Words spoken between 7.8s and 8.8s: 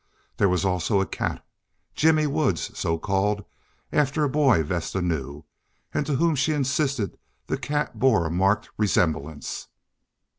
bore a marked